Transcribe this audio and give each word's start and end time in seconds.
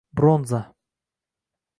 bronza 0.15 0.61